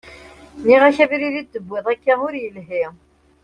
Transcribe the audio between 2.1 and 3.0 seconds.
ur yelhi.